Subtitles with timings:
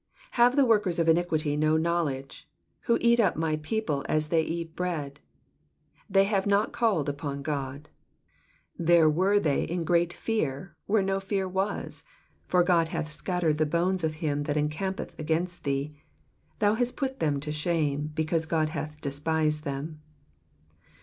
[0.29, 2.49] 4 Have the workers of iniquity no knowledge?
[2.85, 5.19] who eat up my people as they eat bread:
[6.09, 7.87] they have not called upon God.
[8.79, 12.03] 5 There were they in great fear, where no fear was:
[12.47, 15.95] for God hath scattered the bones of him that encampeth against thee:
[16.57, 20.01] thou hast put them to shame, because God hath despised them.